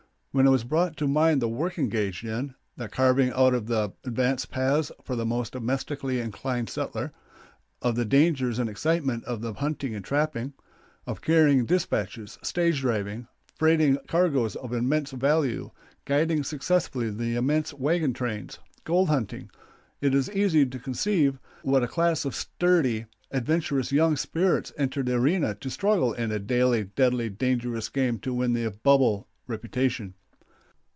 [0.33, 3.91] When it is brought to mind the work engaged in the carving out of the
[4.05, 7.11] advance paths for the more domestically inclined settler;
[7.81, 10.53] of the dangers and excitements of hunting and trapping;
[11.05, 13.27] of carrying dispatches, stage driving,
[13.57, 15.71] freighting cargoes of immense value,
[16.05, 19.51] guiding successfully the immense wagon trains, gold hunting
[19.99, 25.13] it is easy to conceive what a class of sturdy, adventurous young spirits entered the
[25.15, 30.13] arena to struggle in a daily deadly, dangerous game to win the "bubble reputation."